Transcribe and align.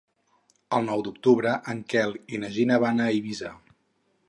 El 0.77 0.87
nou 0.91 1.03
d'octubre 1.07 1.51
en 1.75 1.83
Quel 1.95 2.17
i 2.37 2.41
na 2.45 2.51
Gina 2.57 2.81
van 2.87 3.03
a 3.07 3.13
Eivissa. 3.17 3.53